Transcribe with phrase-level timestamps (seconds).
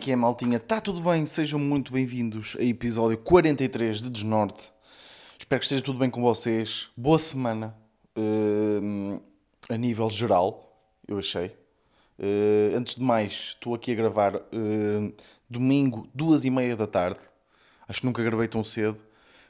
[0.00, 0.56] Que é, maltinha?
[0.56, 1.26] Está tudo bem?
[1.26, 4.72] Sejam muito bem-vindos a episódio 43 de Desnorte.
[5.38, 6.88] Espero que esteja tudo bem com vocês.
[6.96, 7.76] Boa semana
[8.16, 9.22] uh,
[9.68, 10.74] a nível geral,
[11.06, 11.48] eu achei.
[12.18, 15.14] Uh, antes de mais, estou aqui a gravar uh,
[15.50, 17.20] domingo, duas e meia da tarde.
[17.86, 19.04] Acho que nunca gravei tão cedo.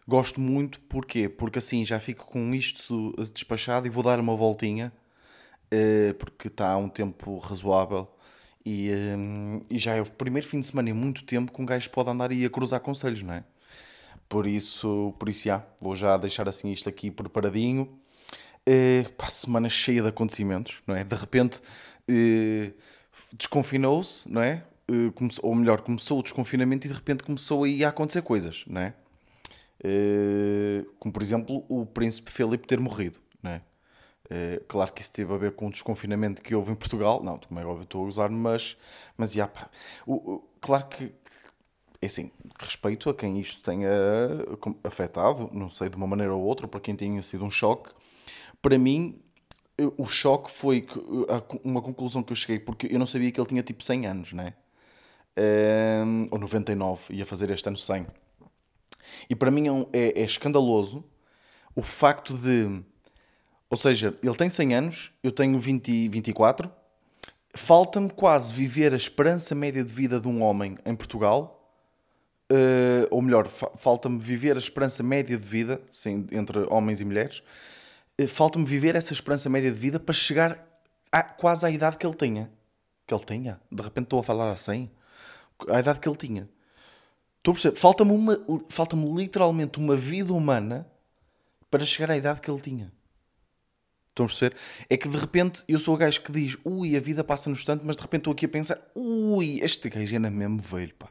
[0.04, 1.28] Gosto muito, porquê?
[1.28, 4.92] Porque assim já fico com isto despachado e vou dar uma voltinha,
[6.18, 8.09] porque está um tempo razoável
[8.64, 11.66] e, um, e já é o primeiro fim de semana em muito tempo que um
[11.66, 13.45] gajo pode andar aí a cruzar conselhos, não é?
[14.28, 17.98] Por isso, por isso já, vou já deixar assim isto aqui preparadinho.
[18.68, 21.02] Uh, pá, semana cheia de acontecimentos, não é?
[21.02, 22.73] De repente uh,
[23.34, 24.62] desconfinou-se, não é?
[24.88, 28.65] Uh, começou, ou melhor, começou o desconfinamento e de repente começou aí a acontecer coisas,
[28.66, 28.95] não é?
[30.99, 33.62] Como por exemplo o príncipe Felipe ter morrido, não é?
[34.30, 37.23] Uh, claro que isso teve a ver com o desconfinamento que houve em Portugal.
[37.23, 38.76] Não, como é óbvio, estou a usar, mas,
[39.16, 39.68] mas já, pá.
[40.06, 41.12] O, o, claro que,
[42.00, 43.90] é assim, respeito a quem isto tenha
[44.84, 47.90] afetado, não sei, de uma maneira ou outra, para quem tenha sido um choque.
[48.62, 49.20] Para mim,
[49.96, 50.87] o choque foi
[51.65, 54.32] uma conclusão que eu cheguei, porque eu não sabia que ele tinha tipo 100 anos,
[54.32, 54.54] né?
[56.06, 58.06] Um, ou 99, ia fazer este ano 100.
[59.28, 61.04] E para mim é, é, é escandaloso
[61.74, 62.82] o facto de
[63.71, 66.71] ou seja, ele tem 100 anos, eu tenho 20, 24.
[67.54, 71.56] Falta-me quase viver a esperança média de vida de um homem em Portugal.
[72.50, 77.04] Uh, ou melhor, fa falta-me viver a esperança média de vida sim, entre homens e
[77.04, 77.44] mulheres.
[78.21, 80.66] Uh, falta-me viver essa esperança média de vida para chegar
[81.12, 82.50] a, quase à idade que ele tinha.
[83.06, 83.60] Que ele tinha.
[83.71, 84.91] De repente estou a falar assim.
[85.69, 86.49] À idade que ele tinha.
[87.38, 87.77] Estou a perceber.
[87.77, 88.19] Falta-me
[88.69, 90.88] falta literalmente uma vida humana
[91.71, 92.93] para chegar à idade que ele tinha.
[94.10, 94.56] Estão a perceber?
[94.88, 97.56] É que de repente eu sou o gajo que diz ui, a vida passa no
[97.56, 101.09] instante, mas de repente estou aqui a pensar ui, este gajo era mesmo velho, pá.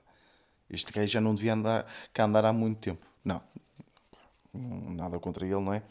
[0.69, 3.05] Este gajo já não devia andar, cá andar há muito tempo.
[3.23, 3.41] Não,
[4.53, 5.81] nada contra ele, não é?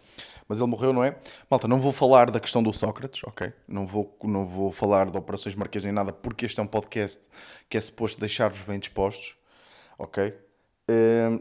[0.47, 1.17] Mas ele morreu, não é?
[1.51, 3.53] Malta, não vou falar da questão do Sócrates, ok?
[3.67, 7.29] Não vou, não vou falar de Operações Marquês nem nada, porque este é um podcast
[7.69, 9.35] que é suposto deixar-vos bem dispostos,
[9.99, 10.37] ok?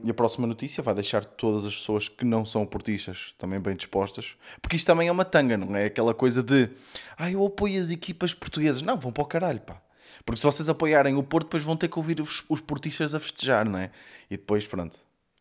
[0.04, 3.76] E a próxima notícia vai deixar todas as pessoas que não são portistas também bem
[3.76, 5.86] dispostas, porque isto também é uma tanga, não é?
[5.86, 6.70] Aquela coisa de
[7.18, 8.82] ah, eu apoio as equipas portuguesas.
[8.82, 9.82] Não, vão para o caralho, pá.
[10.26, 13.20] Porque se vocês apoiarem o Porto, depois vão ter que ouvir os, os portistas a
[13.20, 13.92] festejar, não é?
[14.30, 15.00] E depois, pronto.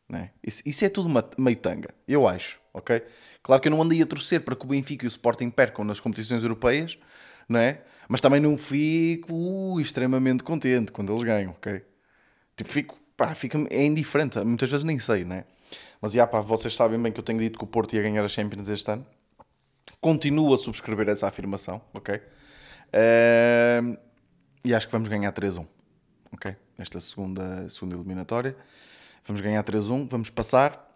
[0.08, 0.30] Não é?
[0.42, 3.02] Isso, isso é tudo uma, meio tanga, eu acho, ok?
[3.42, 5.84] Claro que eu não andei a torcer para que o Benfica e o Sporting percam
[5.84, 6.96] nas competições europeias,
[7.48, 7.82] não é?
[8.08, 11.82] Mas também não fico uh, extremamente contente quando eles ganham, ok?
[12.56, 14.38] Tipo, fico pá, fica, é indiferente.
[14.44, 15.44] Muitas vezes nem sei, né?
[16.00, 18.24] Mas, já, pá, vocês sabem bem que eu tenho dito que o Porto ia ganhar
[18.24, 19.06] a Champions este ano.
[20.00, 22.16] Continuo a subscrever essa afirmação, ok?
[22.16, 23.98] Uh,
[24.64, 25.66] e acho que vamos ganhar 3-1,
[26.32, 26.54] ok?
[26.76, 28.56] Nesta segunda, segunda eliminatória.
[29.24, 30.86] Vamos ganhar 3-1, vamos passar.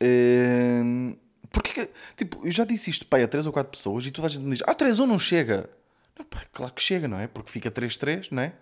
[0.00, 1.16] Uh,
[1.50, 4.30] porque, tipo, eu já disse isto, pá, a 3 ou 4 pessoas e toda a
[4.30, 5.70] gente me diz, ah, 3-1 não chega.
[6.18, 7.26] Não, pá, claro que chega, não é?
[7.26, 8.52] Porque fica 3-3, não é?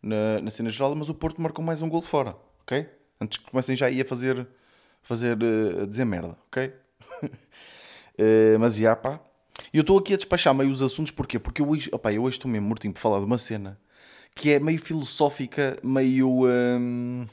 [0.00, 2.88] Na, na cena geral, mas o Porto marcou mais um gol fora ok?
[3.20, 4.46] Antes que comecem já aí a fazer,
[5.02, 6.72] fazer uh, a dizer merda, ok?
[7.22, 9.20] uh, mas já, pá.
[9.72, 11.38] E eu estou aqui a despachar meio os assuntos, porquê?
[11.38, 13.78] Porque eu hoje, opa, eu hoje estou mesmo mortinho por falar de uma cena
[14.34, 16.46] que é meio filosófica, meio.
[16.46, 17.26] Um,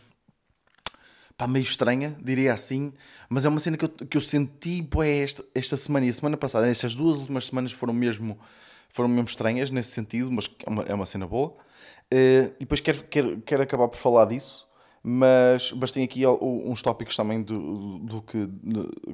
[1.37, 2.93] pá, meio estranha, diria assim,
[3.29, 6.13] mas é uma cena que eu, que eu senti boé, esta, esta semana e a
[6.13, 6.67] semana passada.
[6.69, 8.37] Estas duas últimas semanas foram mesmo,
[8.89, 11.51] foram mesmo estranhas nesse sentido, mas é uma, é uma cena boa.
[12.11, 14.68] Uh, e depois quero, quero, quero acabar por falar disso
[15.01, 18.47] mas, mas tem aqui uns tópicos também do, do que,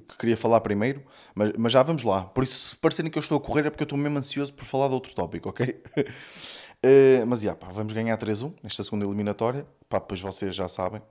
[0.08, 1.04] que queria falar primeiro,
[1.34, 2.24] mas, mas já vamos lá.
[2.24, 4.54] Por isso, se parecerem que eu estou a correr, é porque eu estou mesmo ansioso
[4.54, 5.82] por falar de outro tópico, ok?
[5.98, 9.68] uh, mas, já, pá, vamos ganhar 3-1 nesta segunda eliminatória.
[9.88, 11.02] Pá, depois vocês já sabem.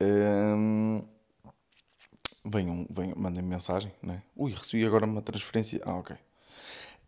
[0.00, 1.04] Uh,
[2.44, 4.22] venham, venham mandem-me mensagem, né?
[4.36, 5.80] Ui, recebi agora uma transferência.
[5.84, 6.16] Ah, ok.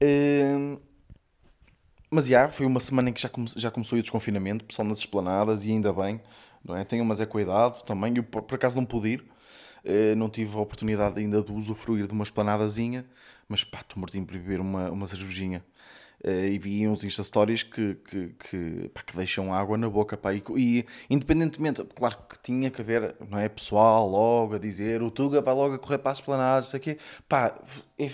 [0.02, 0.80] Uh,
[2.10, 4.98] mas já, foi uma semana em que já, come, já começou o desconfinamento, pessoal nas
[4.98, 6.20] esplanadas, e ainda bem
[6.66, 6.84] não é?
[6.84, 8.16] Tenho, mas é cuidado também.
[8.16, 9.24] Eu por acaso não pude ir,
[9.84, 13.06] eh, não tive a oportunidade ainda de usufruir de uma esplanadazinha,
[13.48, 15.64] mas pá, estou mortinho para beber uma, uma cervejinha.
[16.24, 20.16] Uh, e vi uns Insta Stories que, que, que, pá, que, deixam água na boca.
[20.16, 23.48] Pá, e, e, independentemente, claro que tinha que haver, não é?
[23.48, 26.98] Pessoal logo a dizer o Tuga vai logo a correr para as esplanadas, isso aqui.
[27.28, 27.56] Pá,
[27.98, 28.10] é,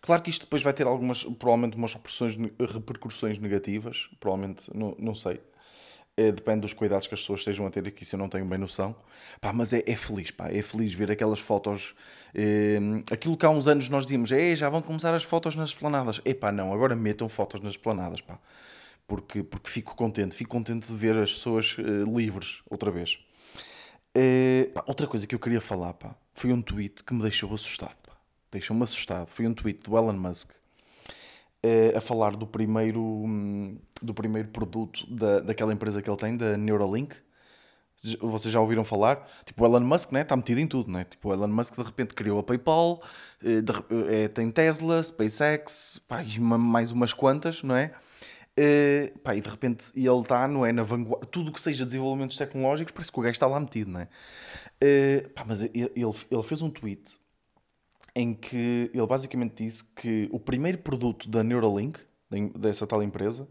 [0.00, 5.40] claro que isto depois vai ter algumas, provavelmente, umas repercussões negativas, provavelmente, não, não sei.
[6.14, 8.44] É, depende dos cuidados que as pessoas estejam a ter aqui, se eu não tenho
[8.44, 8.94] bem noção.
[9.40, 11.94] Pá, mas é, é feliz, pá, é feliz ver aquelas fotos.
[12.34, 12.78] É,
[13.10, 16.20] aquilo que há uns anos nós dizíamos, é, já vão começar as fotos nas esplanadas.
[16.24, 18.38] É pá, não, agora metam fotos nas esplanadas, pá.
[19.06, 23.18] porque, porque fico contente, fico contente de ver as pessoas uh, livres outra vez.
[24.16, 27.54] Uh, pá, outra coisa que eu queria falar pá, foi um tweet que me deixou
[27.54, 27.96] assustado.
[28.50, 29.28] Deixou-me assustado.
[29.28, 30.50] Foi um tweet do Elon Musk
[31.96, 36.56] a falar do primeiro, um, do primeiro produto da, daquela empresa que ele tem, da
[36.56, 37.14] Neuralink.
[38.20, 39.28] Vocês já ouviram falar?
[39.44, 41.04] Tipo, o Elon Musk né, está metido em tudo, né?
[41.04, 43.00] Tipo, o Elon Musk de repente criou a PayPal,
[43.40, 47.92] de, tem Tesla, SpaceX, pá, uma, mais umas quantas, não é?
[49.22, 50.72] Pá, e de repente ele está, não é?
[50.72, 54.00] Na vanguarda, tudo que seja desenvolvimentos tecnológicos, parece que o gajo está lá metido, não
[54.00, 54.08] é?
[55.34, 57.21] Pá, mas ele, ele fez um tweet
[58.14, 62.00] em que ele basicamente disse que o primeiro produto da Neuralink,
[62.58, 63.48] dessa tal empresa,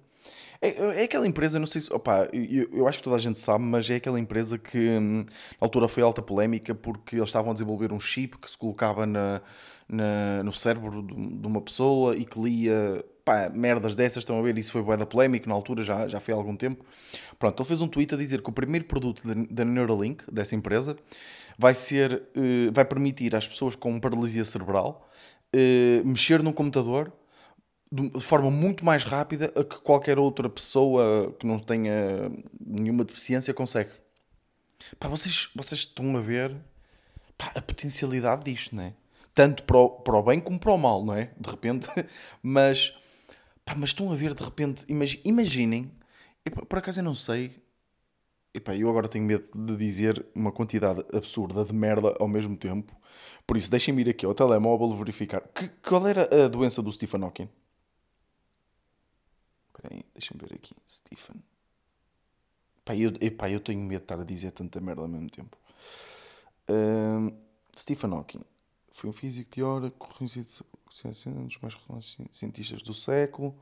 [0.62, 1.92] é, é aquela empresa, não sei se.
[1.92, 5.26] Opa, eu, eu, acho que toda a gente sabe, mas é aquela empresa que hum,
[5.60, 9.08] na altura foi alta polémica porque eles estavam a desenvolver um chip que se colocava
[9.08, 9.42] na,
[9.90, 14.56] na no cérebro de, uma pessoa e que lia pá, merdas dessas, estão a ver,
[14.58, 16.86] isso foi bué da polémica na altura, já, já foi há algum tempo.
[17.40, 20.96] Pronto, ele fez um tweet a dizer que o primeiro produto da Neuralink, dessa empresa,
[21.58, 25.10] vai ser, uh, vai permitir às pessoas com paralisia cerebral
[25.56, 27.12] uh, mexer num computador
[27.92, 32.32] de forma muito mais rápida a que qualquer outra pessoa que não tenha
[32.66, 33.90] nenhuma deficiência consegue.
[34.98, 36.56] Pá, vocês, vocês estão a ver
[37.38, 38.94] pá, a potencialidade disto, não é?
[39.36, 41.32] Tanto para o, para o bem como para o mal, não é?
[41.38, 41.90] De repente,
[42.42, 42.94] mas
[43.66, 44.86] Pá, mas estão a ver de repente,
[45.24, 45.92] imaginem,
[46.68, 47.61] por acaso eu não sei,
[48.54, 52.96] epá, eu agora tenho medo de dizer uma quantidade absurda de merda ao mesmo tempo,
[53.46, 55.42] por isso deixem-me ir aqui ao telemóvel verificar.
[55.50, 57.50] Que, qual era a doença do Stephen Hawking?
[59.68, 60.76] Espera aí, deixem-me ver aqui.
[60.90, 61.42] Stephen.
[62.82, 65.58] Epá, eu, epá, eu tenho medo de estar a dizer tanta merda ao mesmo tempo.
[67.78, 68.42] Stephen Hawking
[68.92, 70.48] foi um físico teórico reconhecido
[71.28, 73.56] um dos mais renomados cientistas do século.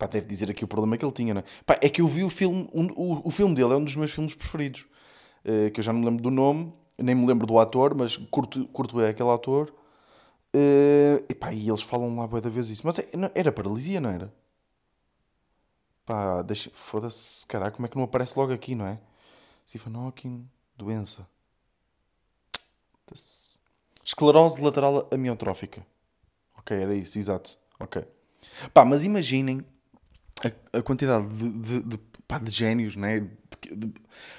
[0.00, 1.44] Pá, deve dizer aqui o problema que ele tinha, não é?
[1.66, 3.94] Pá, é que eu vi o filme, um, o, o filme dele é um dos
[3.94, 4.86] meus filmes preferidos.
[5.44, 8.16] Uh, que eu já não me lembro do nome, nem me lembro do ator, mas
[8.16, 9.70] curto, curto aquele ator.
[10.56, 12.80] Uh, e pá, e eles falam lá boa da vez isso.
[12.82, 14.32] Mas é, não, era paralisia, não era?
[16.06, 16.70] Pá, deixa.
[16.72, 18.98] Foda-se, caralho, como é que não aparece logo aqui, não é?
[19.94, 20.48] Hawking,
[20.78, 21.28] doença.
[24.02, 25.86] Esclerose lateral amiotrófica.
[26.56, 27.58] Ok, era isso, exato.
[27.78, 28.02] Ok.
[28.72, 29.62] Pá, mas imaginem
[30.72, 33.20] a, quantidade de, de, de, pá, de génios, né?
[33.20, 33.92] De,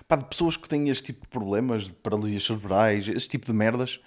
[0.08, 3.54] pá, de pessoas que têm este tipo de problemas, de paralisias cerebrais, este tipo de
[3.54, 4.00] merdas.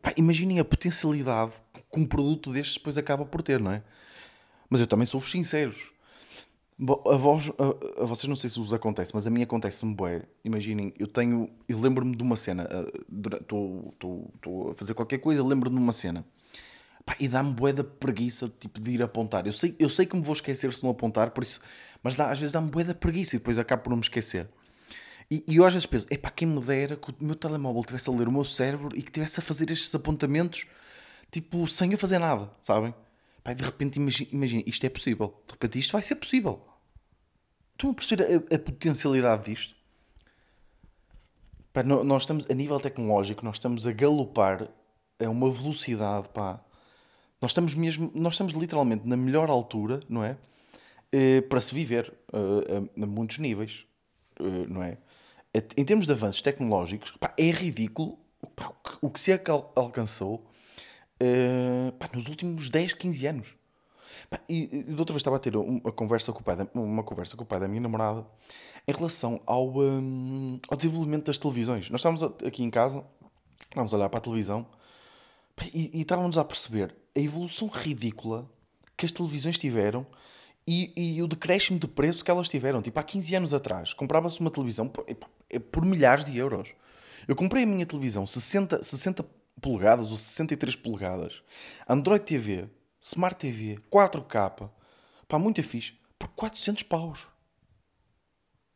[0.00, 3.82] Pá, imaginem a potencialidade que um produto destes depois acaba por ter, não é?
[4.68, 5.92] Mas eu também sou-vos sinceros.
[6.80, 10.22] A, vós, a, a, vocês não sei se vos acontece, mas a mim acontece-me bué.
[10.44, 11.48] Imaginem, eu tenho.
[11.68, 12.68] Eu lembro-me de uma cena.
[13.10, 16.24] Estou a fazer qualquer coisa, lembro-me de uma cena
[17.04, 19.46] Pá, e dá-me bué da preguiça tipo, de ir apontar.
[19.46, 21.60] Eu sei, eu sei que me vou esquecer se não apontar, por isso,
[22.02, 24.48] mas dá, às vezes dá-me bué da preguiça e depois acabo por não me esquecer.
[25.30, 28.08] E, e eu às vezes penso, epá, quem me dera que o meu telemóvel estivesse
[28.08, 30.66] a ler o meu cérebro e que estivesse a fazer estes apontamentos,
[31.30, 32.94] tipo, sem eu fazer nada, sabem?
[33.42, 35.42] Pá, de repente, imagina, isto é possível.
[35.46, 36.66] De repente, isto vai ser possível.
[37.72, 39.74] Estão a perceber a, a potencialidade disto?
[41.72, 44.68] Pá, nós estamos, a nível tecnológico, nós estamos a galopar
[45.22, 46.64] a uma velocidade, pá,
[47.44, 50.38] nós estamos mesmo, nós estamos literalmente na melhor altura, não é?
[51.14, 53.84] Uh, para se viver uh, a, a, muitos níveis,
[54.40, 54.96] uh, não é?
[55.76, 58.18] Em termos de avanços tecnológicos, pá, é ridículo
[58.56, 59.30] pá, o, que, o, que, se
[59.76, 60.50] alcançou
[61.98, 63.56] pá, nos últimos 10, 15 anos.
[64.48, 67.36] E, e outra vez estava a ter uma conversa com o pai da, uma conversa
[67.36, 68.26] com o pai da minha namorada
[68.88, 71.90] em relação ao, um, ao desenvolvimento das televisões.
[71.90, 73.04] Nós estávamos aqui em casa,
[73.64, 74.66] estávamos a olhar para a televisão
[75.74, 78.50] e, e estávamos a perceber a evolução ridícula
[78.96, 80.06] que as televisões tiveram
[80.66, 82.80] e, e, o decréscimo de preço que elas tiveram.
[82.80, 85.04] Tipo, há 15 anos atrás, comprava-se uma televisão por,
[85.50, 86.74] é por, milhares de euros.
[87.28, 89.24] Eu comprei a minha televisão 60, 60
[89.60, 91.42] polegadas ou 63 polegadas,
[91.88, 92.68] Android TV,
[93.00, 94.70] Smart TV, 4K,
[95.28, 97.26] pá, muito fixe, por 400 paus.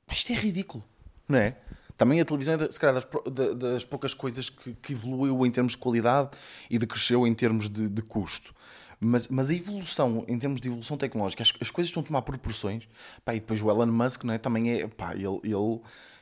[0.07, 0.85] Pá, isto é ridículo,
[1.29, 1.57] não é?
[1.99, 5.73] Também a televisão é, se calhar, das, das poucas coisas que, que, evoluiu em termos
[5.73, 6.31] de qualidade
[6.71, 8.55] e decresceu em termos de, de custo.
[9.01, 12.23] Mas, mas, a evolução, em termos de evolução tecnológica, as, as coisas estão a tomar
[12.23, 12.89] proporções.
[13.25, 14.39] Pá, e depois o Elon Musk não é?
[14.39, 14.87] também é.
[14.87, 15.81] Pá, ele, ele,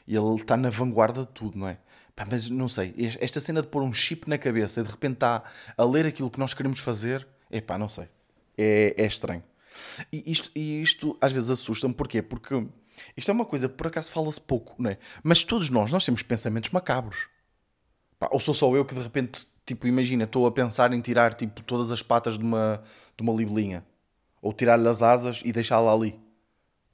[0.09, 1.79] ele está na vanguarda de tudo, não é?
[2.15, 5.15] Pá, mas não sei, esta cena de pôr um chip na cabeça e de repente
[5.15, 5.43] está
[5.77, 8.09] a ler aquilo que nós queremos fazer, é pá, não sei.
[8.57, 9.43] É, é estranho.
[10.11, 12.23] E isto, e isto às vezes assusta-me, porquê?
[12.23, 12.67] Porque
[13.17, 14.99] isto é uma coisa que por acaso fala-se pouco, não é?
[15.23, 17.29] Mas todos nós, nós temos pensamentos macabros.
[18.19, 21.35] Pá, ou sou só eu que de repente, tipo, imagina, estou a pensar em tirar
[21.35, 22.83] tipo, todas as patas de uma,
[23.17, 23.85] de uma libelinha.
[24.41, 26.19] Ou tirar-lhe as asas e deixá-la ali.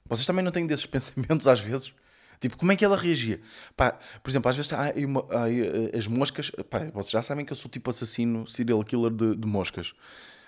[0.05, 1.93] Vocês também não têm desses pensamentos às vezes?
[2.41, 3.39] Tipo, como é que ela reagia?
[3.77, 4.69] Pá, por exemplo, às vezes
[5.05, 6.49] uma- eh, as moscas.
[6.69, 9.93] Pá, vocês já sabem que eu sou tipo assassino, serial killer de, de moscas.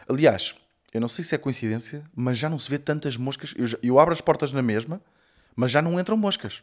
[0.09, 0.55] Aliás,
[0.93, 3.53] eu não sei se é coincidência, mas já não se vê tantas moscas.
[3.55, 4.99] Eu, já- eu abro as portas na mesma,
[5.55, 6.61] mas já não entram moscas.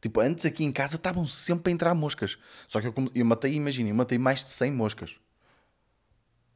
[0.00, 2.36] Tipo, antes aqui em casa estavam sempre a entrar moscas.
[2.66, 5.16] Só que eu, eu matei, imaginem, eu matei mais de 100 moscas.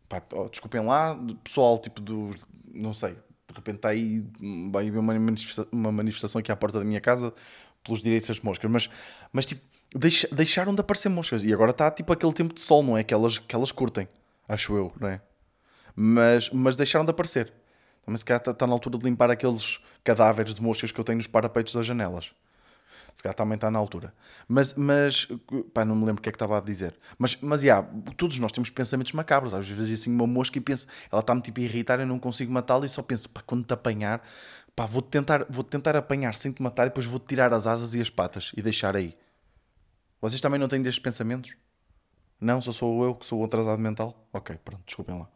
[0.09, 2.37] Pá, ó, desculpem lá, pessoal, tipo dos.
[2.73, 4.25] Não sei, de repente está aí.
[4.73, 7.33] Vai haver uma manifesta- uma manifestação aqui à porta da minha casa
[7.83, 8.91] pelos direitos das moscas, mas,
[9.33, 9.63] mas tipo,
[9.95, 11.43] deixa- deixaram de aparecer moscas.
[11.45, 13.03] E agora está tipo aquele tempo de sol, não é?
[13.05, 14.09] Que elas, que elas curtem,
[14.49, 15.21] acho eu, não é?
[15.95, 17.53] Mas, mas deixaram de aparecer.
[18.07, 21.05] Também se calhar está, está na altura de limpar aqueles cadáveres de moscas que eu
[21.05, 22.31] tenho nos parapeitos das janelas.
[23.17, 24.15] Se calhar também está na altura.
[24.47, 25.27] Mas, mas
[25.75, 26.95] pá, não me lembro o que é que estava a dizer.
[27.19, 27.85] Mas, mas, yeah,
[28.17, 29.53] todos nós temos pensamentos macabros.
[29.55, 32.53] Às vezes, assim, uma mosca e penso, ela está-me tipo a irritar, eu não consigo
[32.53, 34.23] matá-la e só penso, pá, quando te apanhar,
[34.77, 37.95] pá, vou-te tentar, vou tentar apanhar sem te matar e depois vou-te tirar as asas
[37.95, 39.17] e as patas e deixar aí.
[40.21, 41.57] Vocês também não têm destes pensamentos?
[42.41, 44.29] Não, só sou eu que sou o atrasado mental?
[44.33, 45.29] Ok, pronto, desculpem lá.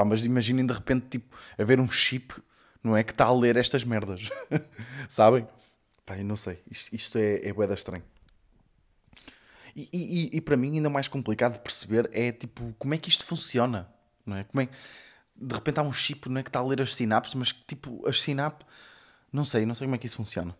[0.00, 2.34] Pá, mas imaginem de repente, tipo, haver um chip,
[2.82, 4.30] não é, que está a ler estas merdas.
[5.06, 5.46] Sabem?
[6.06, 6.58] Pá, eu não sei.
[6.70, 8.02] Isto, isto é, é bué estranho.
[9.76, 13.10] E, e, e para mim ainda mais complicado de perceber é, tipo, como é que
[13.10, 13.92] isto funciona,
[14.24, 14.44] não é?
[14.44, 14.70] Como é
[15.36, 18.08] de repente há um chip, não é, que está a ler as sinapses, mas tipo,
[18.08, 18.66] as sinapses...
[19.30, 20.56] Não sei, não sei como é que isso funciona.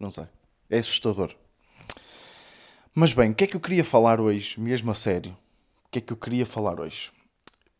[0.00, 0.24] Não sei.
[0.70, 1.36] É assustador.
[2.94, 5.36] Mas bem, o que é que eu queria falar hoje, mesmo a sério?
[5.84, 7.12] O que é que eu queria falar hoje?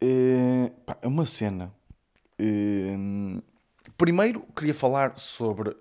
[0.04, 1.72] Eh, pá, é uma cena.
[2.38, 2.96] Eh,
[3.96, 5.76] primeiro, queria falar sobre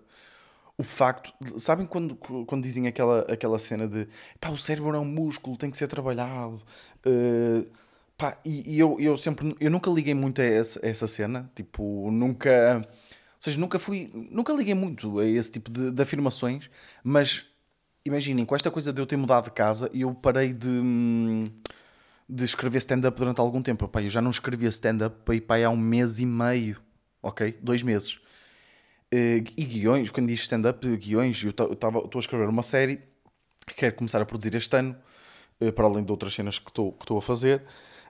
[0.77, 1.33] o facto.
[1.41, 4.07] de- sabem quando, quando dizem aquela, aquela cena de
[4.39, 6.61] pá, o cérebro é um músculo, tem que ser trabalhado.
[7.05, 7.65] Eh,
[8.17, 9.55] pá, e, e eu, eu sempre.
[9.59, 11.49] Eu nunca liguei muito a essa, a essa cena.
[11.55, 12.77] Tipo, nunca.
[12.87, 14.11] Ou seja, nunca fui.
[14.31, 16.69] Nunca liguei muito a esse tipo de, de afirmações,
[17.03, 17.47] mas
[18.05, 20.69] imaginem, com esta coisa de eu ter mudado de casa, eu parei de.
[22.31, 23.85] De escrever stand-up durante algum tempo.
[23.89, 25.13] Pá, eu já não escrevia stand-up
[25.49, 26.77] aí há um mês e meio,
[27.21, 27.57] ok?
[27.61, 28.19] Dois meses.
[29.11, 33.01] Eh, e guiões, quando diz stand-up, guiões, eu estou a escrever uma série
[33.67, 34.95] que quero começar a produzir este ano,
[35.59, 37.63] eh, para além de outras cenas que estou a fazer.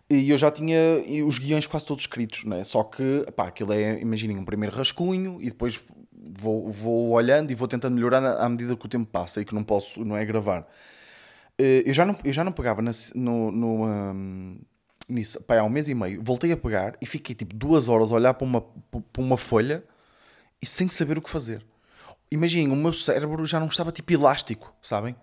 [0.07, 0.77] E eu já tinha
[1.25, 2.63] os guiões quase todos escritos, não é?
[2.63, 7.55] Só que, pá, aquilo é, imaginem, um primeiro rascunho e depois vou, vou olhando e
[7.55, 10.23] vou tentando melhorar à medida que o tempo passa e que não posso, não é,
[10.25, 10.67] gravar.
[11.61, 14.59] Eh, eu já não, eu já não pegava na- no, no, hum,
[15.07, 16.19] nisso pá, há um mês e meio.
[16.23, 19.83] Voltei a pegar e fiquei tipo duas horas a olhar para uma, para uma folha
[20.61, 21.63] e sem saber o que fazer.
[22.31, 25.15] Imaginem, o meu cérebro já não estava tipo elástico, sabem?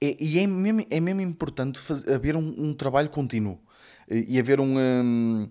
[0.00, 1.80] E, e é, mesmo, é mesmo importante
[2.14, 3.58] haver um, um trabalho contínuo
[4.08, 4.76] e, haver um.
[4.78, 5.50] hum,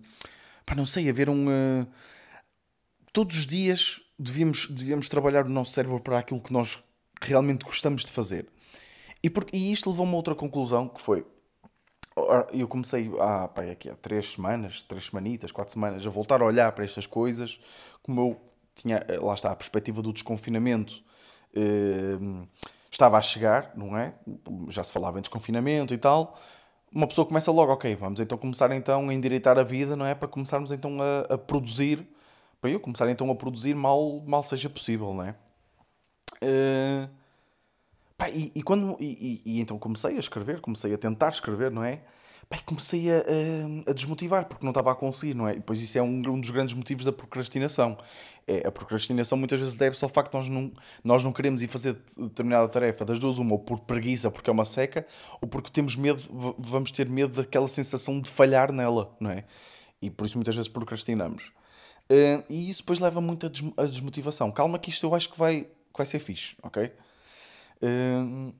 [0.65, 1.50] pá, não sei, haver um.
[1.50, 1.86] hum,
[3.12, 6.79] todos os dias devíamos, devíamos trabalhar o nosso cérebro para aquilo que nós
[7.22, 8.48] realmente gostamos de fazer.
[9.23, 11.25] E, por, e isto levou-me a outra conclusão que foi.
[12.51, 16.45] Eu comecei há, pá, aqui há três semanas, três semanitas, quatro semanas, a voltar a
[16.45, 17.59] olhar para estas coisas,
[18.01, 18.41] como eu
[18.75, 21.01] tinha, eh, lá está, a perspectiva do desconfinamento
[21.55, 22.17] eh,
[22.91, 24.13] estava a chegar, não é?
[24.67, 26.38] Já se falava em desconfinamento e tal.
[26.93, 30.15] Uma pessoa começa logo, ok, vamos então começar então a endireitar a vida, não é?
[30.15, 32.07] Para começarmos então a, a produzir,
[32.59, 35.35] para eu começar então a produzir mal, mal seja possível, não é?
[36.41, 37.07] Eh,
[38.19, 41.83] Pá, e, e quando, e, e- então comecei a escrever, comecei a tentar escrever, não
[41.83, 42.01] é?
[42.49, 45.53] Pá, comecei a, a- a desmotivar porque não estava a conseguir, não é?
[45.53, 47.97] E depois isso é um, um dos grandes motivos da procrastinação.
[48.47, 50.71] É, a procrastinação muitas vezes deve-se ao facto de nós não,
[51.03, 54.53] nós não queremos ir fazer determinada tarefa das duas, uma ou por preguiça, porque é
[54.53, 55.05] uma seca,
[55.41, 59.45] ou porque temos medo, vamos ter medo daquela sensação de falhar nela, não é?
[60.01, 61.51] E por isso muitas vezes procrastinamos.
[62.09, 64.51] Eh, e isso depois leva muito a, des- desmotivação.
[64.51, 66.91] Calma que isto eu acho que vai, que vai ser fixe, ok?
[67.81, 68.53] E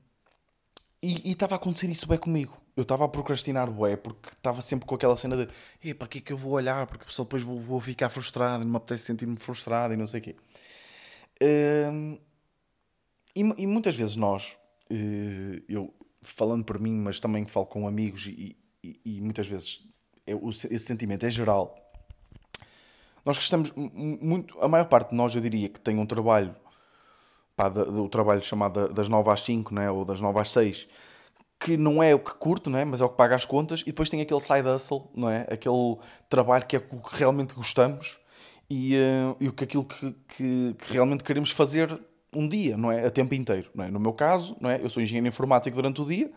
[1.02, 2.56] e estava a acontecer isso bem comigo.
[2.76, 5.48] Eu estava a procrastinar bué, porque estava sempre com aquela cena de
[5.82, 6.86] "Ei, para que é que eu vou olhar?
[6.86, 10.20] Porque só depois vou, vou ficar frustrado, não me apetece sentir-me frustrado e não sei
[10.20, 10.36] o quê.
[13.34, 14.58] E, e muitas vezes nós,
[14.90, 19.80] eh, eu falando por mim, mas também falo com amigos e, e- e muitas vezes
[20.26, 21.74] é esse sentimento é geral.
[23.24, 26.54] Nós gostamos mu- muito, a maior parte de nós, eu diria, que tem um trabalho
[27.60, 29.90] pá, do trabalho chamado da- das 9 às 5, né?
[29.90, 30.88] ou das 9 às 6,
[31.58, 32.86] que não é o que curto, né?
[32.86, 35.42] mas é o que paga as contas, e depois tem aquele side hustle, não é?
[35.50, 35.98] aquele
[36.30, 38.18] trabalho que é o que realmente gostamos
[38.70, 42.00] e, eh, e aquilo que, que, que realmente queremos fazer
[42.34, 43.04] um dia, não é?
[43.04, 43.68] A tempo inteiro.
[43.74, 43.90] Não é?
[43.90, 44.80] No meu caso, não é?
[44.80, 46.30] eu sou engenheiro informático durante o dia,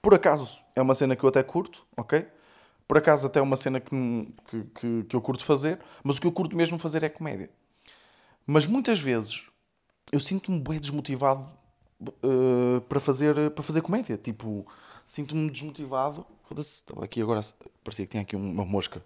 [0.00, 2.24] por acaso é uma cena que eu até curto, ok?
[2.88, 4.28] Por acaso até é uma cena que,
[4.80, 7.50] que, que eu curto fazer, mas o que eu curto mesmo fazer é comédia.
[8.46, 9.49] Mas muitas vezes
[10.12, 11.48] eu sinto-me bem desmotivado
[12.00, 14.16] uh, para, fazer, para fazer comédia.
[14.16, 14.66] Tipo,
[15.04, 16.26] sinto-me desmotivado.
[16.44, 17.40] Foda-se, estava aqui agora,
[17.84, 18.98] parecia que tinha aqui uma mosca.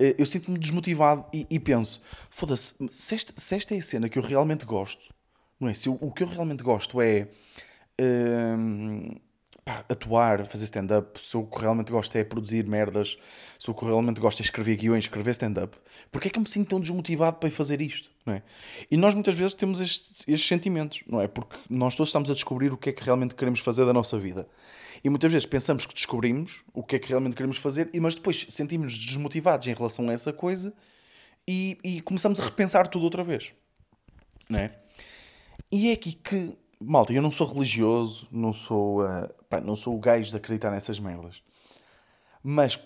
[0.00, 4.18] Uh, eu sinto-me desmotivado e, e penso: foda-se, se se esta é a cena que
[4.18, 5.14] eu realmente gosto,
[5.58, 5.74] não é?
[5.74, 7.28] Se eu, o que eu realmente gosto é.
[8.00, 9.20] Uh,
[9.70, 13.16] pá, atuar, fazer stand-up, se o que realmente gosto é produzir merdas,
[13.58, 15.78] se o que realmente gosto é escrever guiões, escrever stand-up,
[16.10, 18.10] porque é que eu me sinto tão desmotivado para fazer isto?
[18.26, 18.42] Não é?
[18.90, 21.28] E nós muitas vezes temos estes, estes sentimentos, não é?
[21.28, 24.18] Porque nós todos estamos a descobrir o que é que realmente queremos fazer da nossa
[24.18, 24.48] vida.
[25.02, 28.46] E muitas vezes pensamos que descobrimos o que é que realmente queremos fazer, mas depois
[28.48, 30.74] sentimos-nos desmotivados em relação a essa coisa
[31.46, 33.52] e, e começamos a repensar tudo outra vez.
[34.48, 34.72] Não é?
[35.72, 39.94] E é aqui que malta, eu não sou religioso, não sou, uh, pá, não sou
[39.94, 41.42] o gajo de acreditar nessas merdas.
[42.42, 42.78] Mas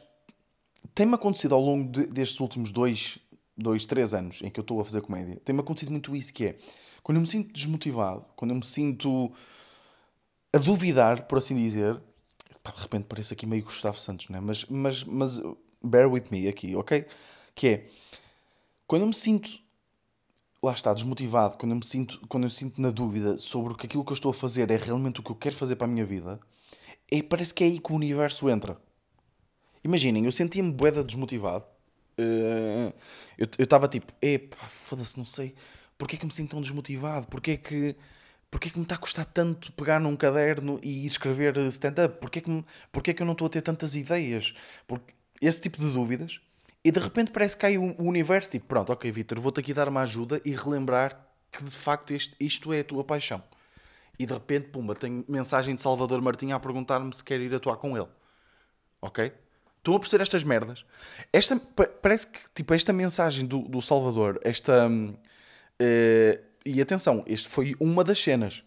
[0.94, 3.18] tem-me acontecido ao longo de, destes últimos dois,
[3.56, 6.46] dois, três anos em que eu estou a fazer comédia, tem-me acontecido muito isso que
[6.46, 6.58] é,
[7.02, 9.32] quando eu me sinto desmotivado, quando eu me sinto
[10.52, 12.00] a duvidar, por assim dizer,
[12.62, 14.40] pá, de repente parece aqui meio Gustavo Santos, né?
[14.40, 15.40] mas, mas, mas
[15.82, 17.06] bear with me aqui, ok?
[17.54, 17.86] Que é,
[18.86, 19.63] quando eu me sinto
[20.64, 24.04] lá está, desmotivado, quando eu me sinto, quando eu sinto na dúvida sobre que aquilo
[24.04, 26.04] que eu estou a fazer é realmente o que eu quero fazer para a minha
[26.04, 26.40] vida,
[27.10, 28.78] é, parece que é aí que o universo entra.
[29.84, 31.64] Imaginem, eu sentia-me boeda desmotivado.
[32.18, 32.94] Uh,
[33.36, 35.54] eu estava tipo, epá, foda-se, não sei,
[35.98, 37.26] porquê é que me sinto tão desmotivado?
[37.26, 37.96] Porquê é que,
[38.50, 42.18] porquê é que me está a custar tanto pegar num caderno e escrever stand-up?
[42.20, 44.54] Porquê é que, me, porquê é que eu não estou a ter tantas ideias?
[44.86, 46.40] Porque esse tipo de dúvidas
[46.84, 49.88] e de repente parece que cai o universo, tipo, pronto, ok, Vitor, vou-te aqui dar
[49.88, 51.18] uma ajuda e relembrar
[51.50, 53.42] que de facto este, isto é a tua paixão.
[54.18, 57.76] E de repente, pumba, tenho mensagem de Salvador Martinha a perguntar-me se quer ir atuar
[57.76, 58.08] com ele.
[59.00, 59.32] Ok?
[59.78, 60.84] Estão a perceber estas merdas?
[61.32, 61.60] Esta,
[62.00, 64.88] parece que, tipo, esta mensagem do, do Salvador, esta.
[64.88, 68.62] Uh, e atenção, este foi uma das cenas.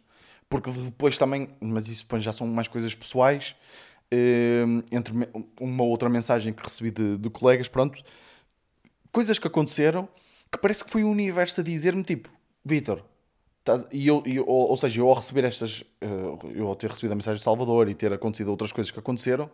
[0.49, 3.55] Porque depois também, mas isso já são mais coisas pessoais.
[4.09, 5.13] Ehm, entre
[5.59, 8.01] uma outra mensagem que recebi de, de colegas, pronto,
[9.11, 10.07] coisas que aconteceram
[10.49, 12.29] que parece que foi o universo a dizer-me tipo,
[12.63, 13.03] Vitor,
[13.91, 17.15] e eu, ou, ou, seja, eu ao receber estas, uh, eu ao ter recebido a
[17.15, 19.49] mensagem de Salvador e ter acontecido outras coisas que aconteceram,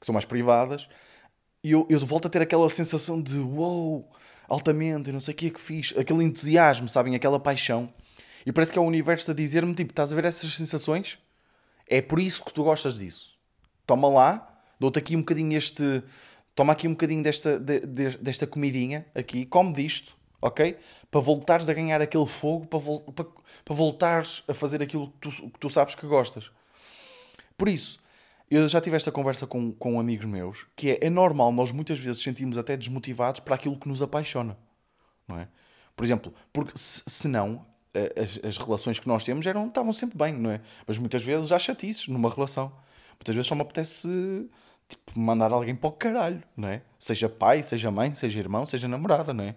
[0.00, 0.88] que são mais privadas,
[1.62, 4.04] eu, eu volto a ter aquela sensação de wow,
[4.48, 7.88] altamente, não sei o que é que fiz, aquele entusiasmo, sabem, aquela paixão,
[8.44, 11.20] e parece que é o universo a dizer-me tipo, estás a ver essas sensações?
[11.86, 13.31] É por isso que tu gostas disso
[13.92, 14.48] toma lá,
[14.80, 16.02] dou-te aqui um bocadinho este.
[16.54, 20.76] Toma aqui um bocadinho desta, de, de, desta comidinha aqui, come disto, ok?
[21.10, 22.80] Para voltares a ganhar aquele fogo, para,
[23.12, 23.24] para,
[23.64, 26.50] para voltares a fazer aquilo que tu, que tu sabes que gostas.
[27.56, 27.98] Por isso,
[28.50, 31.98] eu já tive esta conversa com, com amigos meus, que é, é normal nós muitas
[31.98, 34.58] vezes sentimos até desmotivados para aquilo que nos apaixona,
[35.26, 35.48] não é?
[35.96, 40.18] Por exemplo, porque se, se não, as, as relações que nós temos eram, estavam sempre
[40.18, 40.60] bem, não é?
[40.86, 42.72] Mas muitas vezes há chatices numa relação.
[43.22, 44.08] Muitas vezes só me apetece
[44.88, 46.82] tipo, mandar alguém para o caralho, não é?
[46.98, 49.54] Seja pai, seja mãe, seja irmão, seja namorada, não é?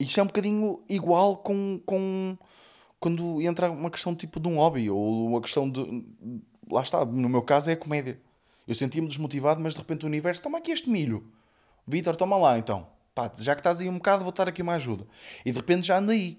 [0.00, 2.38] Isto é um bocadinho igual com, com
[2.98, 6.06] quando entra uma questão tipo de um hobby ou uma questão de.
[6.70, 8.18] Lá está, no meu caso é a comédia.
[8.66, 11.30] Eu sentia-me desmotivado, mas de repente o universo, toma aqui este milho.
[11.86, 12.86] Vitor, toma lá então.
[13.14, 15.06] Pá, já que estás aí um bocado, vou dar aqui uma ajuda.
[15.44, 16.38] E de repente já ando aí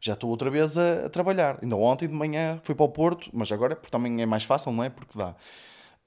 [0.00, 1.58] já estou outra vez a, a, trabalhar.
[1.62, 4.72] Ainda ontem de manhã fui para o Porto, mas agora porque também é mais fácil,
[4.72, 4.90] não é?
[4.90, 5.34] Porque dá.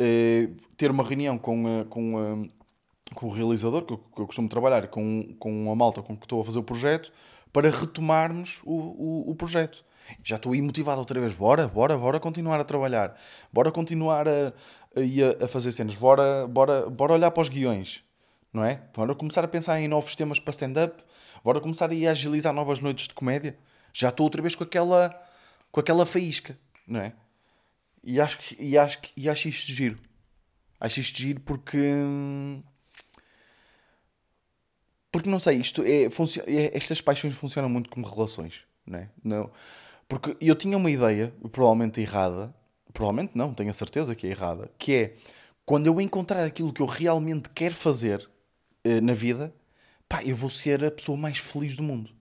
[0.02, 2.49] Uh, ter uma reunião com, uh, com, uh,
[3.13, 6.25] com o realizador, que eu, que eu, costumo trabalhar, com, com a malta com que
[6.25, 7.12] estou a fazer o projeto,
[7.52, 9.84] para retomarmos o, o, o projeto.
[10.23, 11.34] Já estou aí motivado outra vez.
[11.34, 13.15] Bora, bora, bora continuar a trabalhar.
[13.52, 14.54] Bora continuar a,
[14.95, 15.95] a, a fazer cenas.
[15.95, 18.04] Bora, bora, bora olhar para os guiões.
[18.52, 18.82] Não é?
[18.95, 21.04] Bora começar a pensar em novos temas para stand-up.
[21.43, 23.56] Bora começar a agilizar novas noites de comédia
[23.93, 25.10] já estou outra vez com aquela,
[25.71, 27.13] com aquela faísca, não é?
[28.04, 29.99] E acho, e acho, e acho isto giro.
[30.80, 31.78] Acho isto giro porque.
[35.12, 39.10] Porque não sei, isto é, é, estas paixões funcionam muito como relações, não é?
[39.23, 39.52] Não,
[40.08, 42.54] porque eu tinha uma ideia, provavelmente errada,
[42.93, 45.13] provavelmente não, tenho a certeza que é errada, que é
[45.65, 48.28] quando eu encontrar aquilo que eu realmente quero fazer
[48.84, 49.54] eh, na vida,
[50.08, 52.12] pá, eu vou ser a pessoa mais feliz do mundo.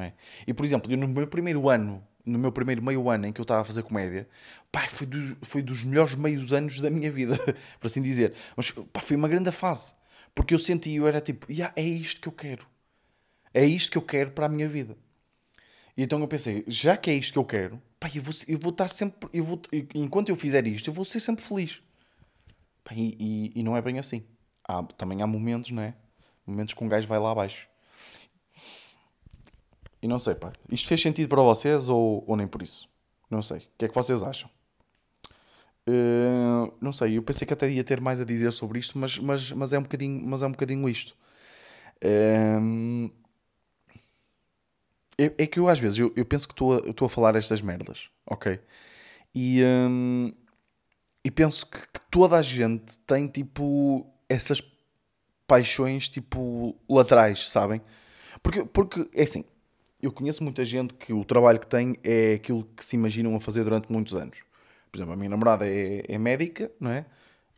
[0.00, 0.12] É?
[0.46, 3.40] E por exemplo, eu no meu primeiro ano, no meu primeiro meio ano em que
[3.40, 4.28] eu estava a fazer comédia,
[4.72, 7.38] pá, foi, do, foi dos melhores meios anos da minha vida,
[7.78, 8.34] por assim dizer.
[8.56, 9.94] Mas pá, foi uma grande fase.
[10.34, 12.66] Porque eu senti, eu era tipo, yeah, é isto que eu quero.
[13.52, 14.96] É isto que eu quero para a minha vida.
[15.96, 18.58] E então eu pensei, já que é isto que eu quero, pá, eu vou, eu
[18.58, 19.62] vou estar sempre, eu vou,
[19.94, 21.80] enquanto eu fizer isto, eu vou ser sempre feliz.
[22.82, 24.24] Pá, e, e, e, não é bem assim.
[24.66, 25.94] Há, também há momentos, não é?
[26.44, 27.68] Momentos que um gajo vai lá abaixo.
[30.04, 30.52] E não sei, pá.
[30.70, 32.86] Isto fez sentido para vocês ou, ou nem por isso?
[33.30, 33.60] Não sei.
[33.60, 34.50] O que é que vocês acham?
[35.88, 39.18] Uh, não sei, eu pensei que até ia ter mais a dizer sobre isto, mas,
[39.18, 41.16] mas, mas, é, um bocadinho, mas é um bocadinho isto.
[42.04, 43.10] Uh,
[45.16, 47.62] é, é, que eu às vezes eu, eu penso que estou a, a falar estas
[47.62, 48.60] merdas, ok?
[49.34, 50.30] E, um,
[51.24, 54.62] e penso que, que, toda a gente tem tipo essas
[55.46, 57.80] paixões tipo laterais, sabem?
[58.42, 59.46] Porque, porque é assim,
[60.04, 63.40] eu conheço muita gente que o trabalho que tem é aquilo que se imaginam a
[63.40, 64.38] fazer durante muitos anos.
[64.90, 67.04] Por exemplo, a minha namorada é, é médica, não é?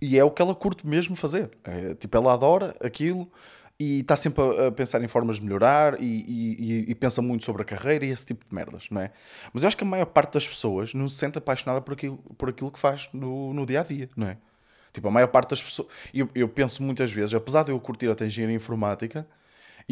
[0.00, 1.50] E é o que ela curte mesmo fazer.
[1.64, 3.30] É, tipo, ela adora aquilo
[3.78, 7.62] e está sempre a, pensar em formas de melhorar e, e, e, pensa muito sobre
[7.62, 9.10] a carreira e esse tipo de merdas, não é?
[9.52, 12.18] Mas eu acho que a maior parte das pessoas não se sente apaixonada por aquilo,
[12.38, 14.38] por aquilo que faz no, no dia a dia, não é?
[14.92, 15.88] Tipo, a maior parte das pessoas.
[16.14, 19.26] Eu, eu penso muitas vezes, apesar de eu curtir a engenharia informática,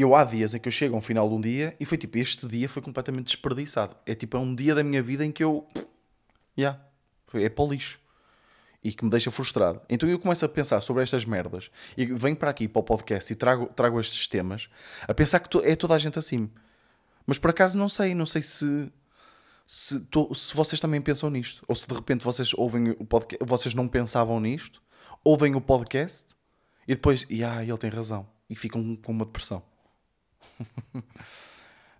[0.02, 2.18] eu há dias em que eu chego ao final de um dia e foi tipo,
[2.18, 3.96] este dia foi completamente desperdiçado.
[4.04, 5.66] É tipo, é um dia da minha vida em que eu.
[6.58, 6.80] Yeah,
[7.34, 8.00] é para o lixo.
[8.82, 9.80] E que me deixa frustrado.
[9.88, 13.32] Então eu começo a pensar sobre estas merdas e venho para aqui, para o podcast
[13.32, 14.68] e trago, trago estes temas
[15.08, 16.50] a pensar que é toda a gente assim.
[17.24, 18.92] Mas por acaso não sei, não sei se.
[19.66, 23.42] Se, to, se vocês também pensam nisto, ou se de repente vocês ouvem o podcast,
[23.46, 24.82] vocês não pensavam nisto,
[25.24, 26.34] ouvem o podcast
[26.86, 29.62] e depois, e ah, ele tem razão, e ficam com uma depressão.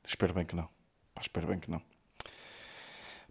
[0.07, 0.69] espero bem que não.
[1.15, 1.81] Pá, espero bem que não.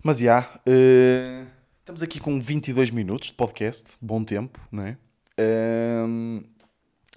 [0.01, 1.47] Mas já, uh,
[1.79, 4.97] estamos aqui com 22 minutos de podcast, bom tempo, não é?
[5.39, 6.43] Uh,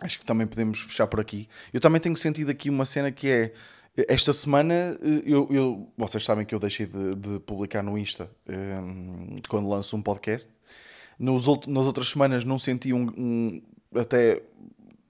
[0.01, 1.49] acho que também podemos fechar por aqui.
[1.73, 3.53] Eu também tenho sentido aqui uma cena que é.
[4.09, 8.31] Esta semana, eh, eu, eu vocês sabem que eu deixei de, de publicar no Insta
[8.47, 10.51] um, quando lanço um podcast.
[11.19, 13.63] Nos, nas outras semanas não senti um, um
[13.99, 14.43] até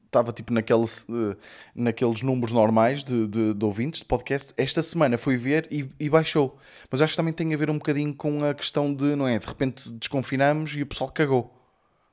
[0.06, 1.36] estava tipo naquele, uh,
[1.74, 4.54] naqueles números normais de, de, de, ouvintes de podcast.
[4.56, 6.58] Esta semana fui ver e, e, baixou.
[6.90, 9.38] Mas acho que também tem a ver um bocadinho com a questão de, não é?
[9.38, 11.54] De repente desconfinamos e o pessoal cagou,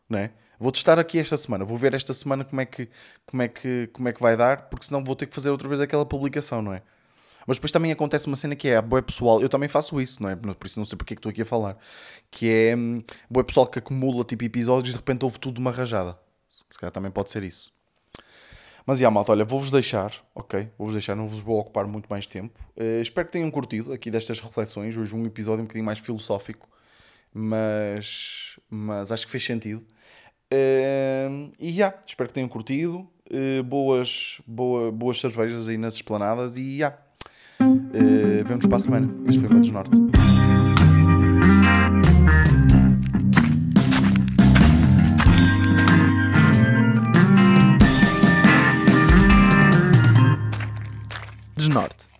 [0.09, 0.31] não é?
[0.59, 2.87] Vou testar aqui esta semana, vou ver esta semana como é que,
[3.25, 5.67] como é que, como é que vai dar, porque senão vou ter que fazer outra
[5.67, 6.81] vez aquela publicação, não é?
[7.45, 10.21] Mas depois também acontece uma cena que é a boa pessoal, eu também faço isso,
[10.23, 10.35] não é?
[10.35, 11.77] Por isso não sei porque é que estou aqui a falar.
[12.31, 15.71] Que é hum, boa pessoal que acumula tipo episódios e de repente houve tudo uma
[15.71, 16.17] rajada.
[16.69, 17.71] Se calhar também pode ser isso.
[18.85, 20.67] Mas, já, malta, olha, vou-vos deixar, ok?
[20.77, 22.59] Vou-vos deixar, não vos vou ocupar muito mais tempo.
[22.75, 24.97] Uh, espero que tenham curtido aqui destas reflexões.
[24.97, 26.67] Hoje um episódio um bocadinho mais filosófico,
[27.33, 29.85] mas, mas acho que fez sentido.
[30.51, 33.07] Uh, e, já, espero que tenham curtido.
[33.31, 36.97] Uh, boas, boa, boas cervejas aí nas esplanadas e, já.
[37.61, 39.09] Uh, Vemo-nos para a semana.
[39.29, 40.12] Este foi o meu
[51.73, 52.12] Norte.